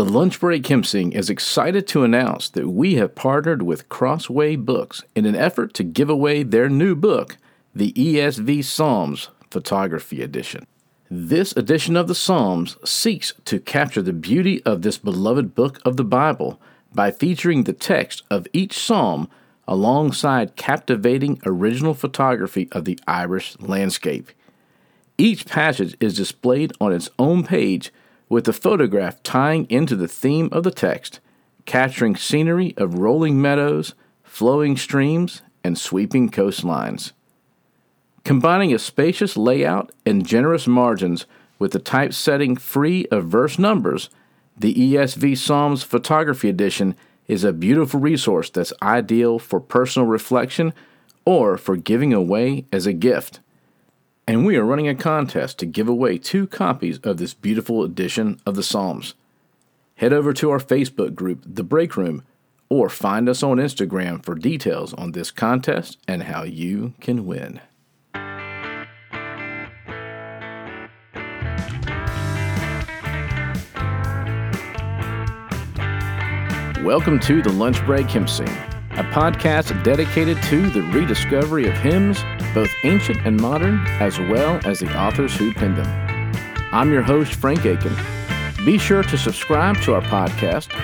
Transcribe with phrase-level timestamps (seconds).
[0.00, 5.04] The Lunch Break Hymn-Sing is excited to announce that we have partnered with Crossway Books
[5.14, 7.36] in an effort to give away their new book,
[7.74, 10.66] the ESV Psalms Photography Edition.
[11.10, 15.98] This edition of the Psalms seeks to capture the beauty of this beloved book of
[15.98, 16.58] the Bible
[16.94, 19.28] by featuring the text of each psalm
[19.68, 24.30] alongside captivating original photography of the Irish landscape.
[25.18, 27.92] Each passage is displayed on its own page
[28.30, 31.20] with the photograph tying into the theme of the text,
[31.66, 37.12] capturing scenery of rolling meadows, flowing streams, and sweeping coastlines.
[38.24, 41.26] Combining a spacious layout and generous margins
[41.58, 44.08] with the typesetting free of verse numbers,
[44.56, 46.94] the ESV Psalms Photography Edition
[47.26, 50.72] is a beautiful resource that's ideal for personal reflection
[51.24, 53.40] or for giving away as a gift
[54.30, 58.40] and we are running a contest to give away two copies of this beautiful edition
[58.46, 59.14] of the Psalms.
[59.96, 62.22] Head over to our Facebook group, The Break Room,
[62.68, 67.60] or find us on Instagram for details on this contest and how you can win.
[76.84, 78.46] Welcome to the Lunch Break Hymn-Sing,
[79.00, 84.80] a podcast dedicated to the rediscovery of hymns both ancient and modern, as well as
[84.80, 86.32] the authors who penned them.
[86.70, 87.96] I'm your host, Frank Aiken.
[88.66, 90.76] Be sure to subscribe to our podcast,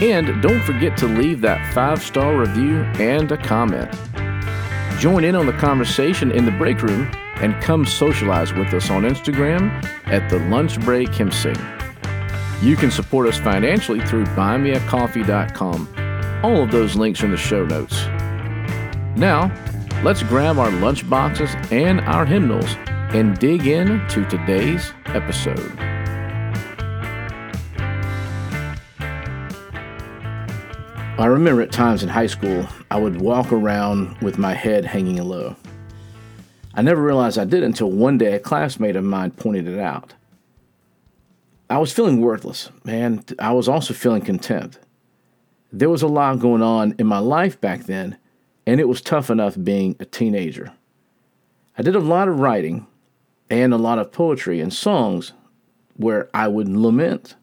[0.00, 3.90] and don't forget to leave that five star review and a comment.
[5.00, 9.02] Join in on the conversation in the break room and come socialize with us on
[9.02, 9.68] Instagram
[10.06, 11.56] at the Lunch Break Hymn-Sing.
[12.62, 16.03] You can support us financially through buymeacoffee.com.
[16.44, 18.04] All of those links are in the show notes.
[19.16, 19.50] Now,
[20.04, 22.76] Let's grab our lunch boxes and our hymnals
[23.14, 25.78] and dig in to today's episode.
[31.18, 35.16] I remember at times in high school, I would walk around with my head hanging
[35.24, 35.56] low.
[36.74, 40.12] I never realized I did until one day a classmate of mine pointed it out.
[41.70, 44.80] I was feeling worthless, and I was also feeling contempt.
[45.76, 48.16] There was a lot going on in my life back then
[48.64, 50.72] and it was tough enough being a teenager.
[51.76, 52.86] I did a lot of writing
[53.50, 55.32] and a lot of poetry and songs
[55.96, 57.34] where I would lament.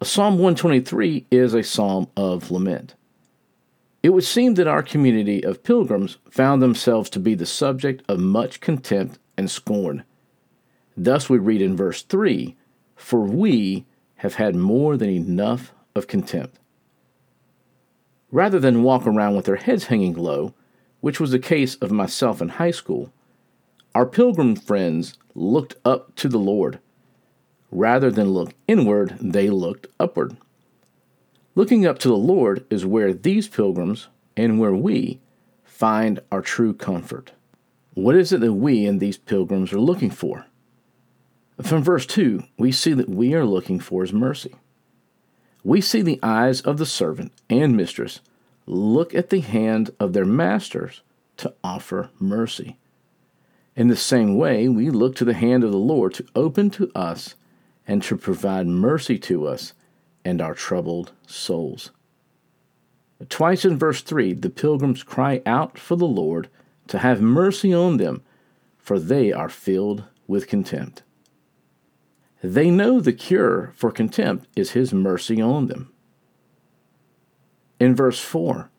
[0.00, 2.94] Psalm 123 is a psalm of lament.
[4.04, 8.20] It would seem that our community of pilgrims found themselves to be the subject of
[8.20, 10.04] much contempt and scorn.
[10.96, 12.54] Thus we read in verse 3
[12.94, 13.86] For we
[14.18, 16.60] have had more than enough of contempt
[18.30, 20.54] rather than walk around with their heads hanging low,
[21.00, 23.12] which was the case of myself in high school.
[23.94, 26.80] Our pilgrim friends looked up to the Lord.
[27.70, 30.36] Rather than look inward, they looked upward.
[31.54, 35.20] Looking up to the Lord is where these pilgrims and where we
[35.64, 37.32] find our true comfort.
[37.94, 40.46] What is it that we and these pilgrims are looking for?
[41.62, 44.54] From verse 2, we see that we are looking for His mercy
[45.66, 48.20] we see the eyes of the servant and mistress
[48.66, 51.02] look at the hand of their masters
[51.36, 52.76] to offer mercy.
[53.74, 56.92] In the same way, we look to the hand of the Lord to open to
[56.94, 57.34] us
[57.84, 59.72] and to provide mercy to us
[60.24, 61.90] and our troubled souls.
[63.28, 66.48] Twice in verse 3, the pilgrims cry out for the Lord
[66.86, 68.22] to have mercy on them,
[68.78, 71.02] for they are filled with contempt.
[72.42, 75.92] They know the cure for contempt is His mercy on them.
[77.80, 78.70] In verse 4,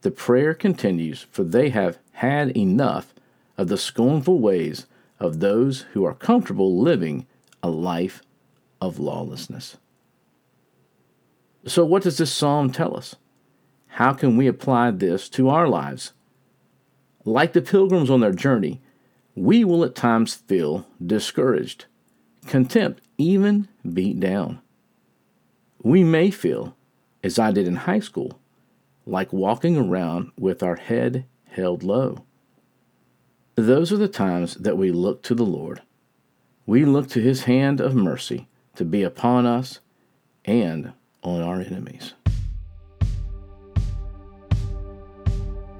[0.00, 3.14] the prayer continues, for they have had enough
[3.56, 4.86] of the scornful ways
[5.20, 7.26] of those who are comfortable living
[7.62, 8.22] a life
[8.80, 9.76] of lawlessness.
[11.64, 13.14] So, what does this psalm tell us?
[13.86, 16.12] How can we apply this to our lives?
[17.24, 18.80] Like the pilgrims on their journey,
[19.36, 21.86] we will at times feel discouraged
[22.46, 24.60] contempt, even beat down.
[25.82, 26.76] We may feel,
[27.22, 28.38] as I did in high school,
[29.06, 32.24] like walking around with our head held low.
[33.54, 35.82] Those are the times that we look to the Lord.
[36.66, 39.80] We look to His hand of mercy to be upon us
[40.44, 40.92] and
[41.22, 42.14] on our enemies.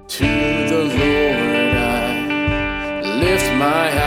[0.07, 4.02] To the Lord I lift my eyes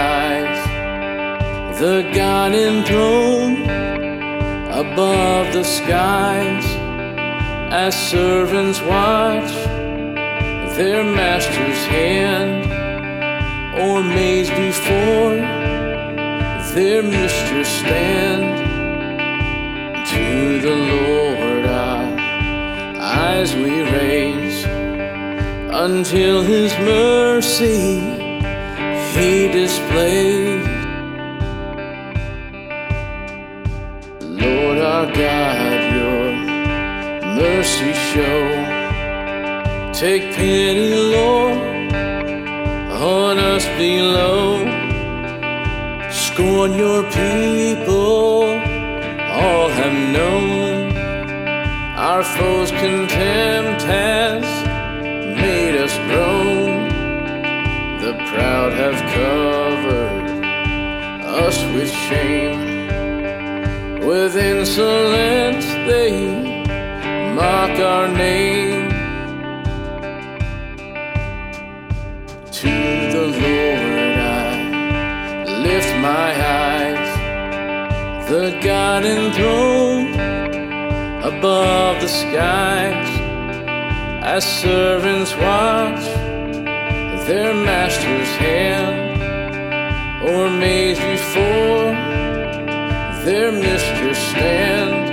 [1.78, 3.64] the God enthroned
[4.72, 6.64] above the skies,
[7.70, 9.52] as servants watch
[10.78, 12.64] their master's hand,
[13.78, 15.36] or maids before
[16.74, 18.64] their mistress stand.
[20.12, 24.64] To the Lord our eyes we raise
[25.74, 28.00] until His mercy
[29.12, 30.75] He displays.
[35.14, 36.32] God, your
[37.36, 38.42] mercy show.
[39.92, 41.92] Take pity, Lord,
[42.92, 44.64] on us below.
[46.10, 48.44] Scorn your people,
[49.42, 50.96] all have known.
[51.96, 53.82] Our foes' contempt
[64.66, 66.12] insolence they
[67.36, 68.90] mock our name.
[72.60, 72.74] To
[73.14, 76.30] the Lord I lift my
[76.64, 77.10] eyes,
[78.28, 80.16] the God enthroned
[81.24, 83.10] above the skies,
[84.34, 86.04] as servants watch
[87.28, 89.22] their master's hand,
[90.28, 92.05] or maids before
[93.26, 95.08] their mistress stand.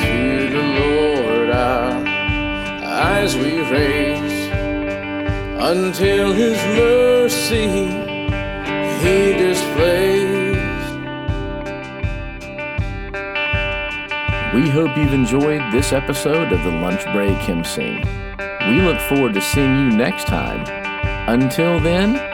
[0.00, 2.06] To the Lord our
[2.82, 4.48] eyes we raise
[5.60, 7.68] until His mercy
[9.04, 10.56] He displays.
[14.54, 18.02] We hope you've enjoyed this episode of the Lunch Break Hymn Sing.
[18.70, 20.64] We look forward to seeing you next time.
[21.28, 22.33] Until then,